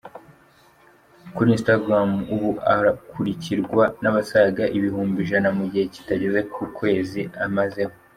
[1.35, 7.93] Kuri Instagram, ubu akurikirwa n’abasaga ibihumbi ijana mu gihe kitageze ku kwezi amazeho.